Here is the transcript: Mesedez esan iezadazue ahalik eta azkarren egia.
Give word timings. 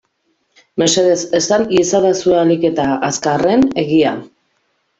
Mesedez 0.81 1.19
esan 1.41 1.67
iezadazue 1.75 2.35
ahalik 2.39 2.67
eta 2.73 2.87
azkarren 3.11 3.69
egia. 3.87 4.19